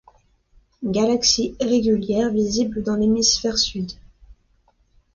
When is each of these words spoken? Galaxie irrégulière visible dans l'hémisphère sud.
Galaxie 0.81 1.55
irrégulière 1.59 2.31
visible 2.31 2.81
dans 2.81 2.95
l'hémisphère 2.95 3.59
sud. 3.59 3.91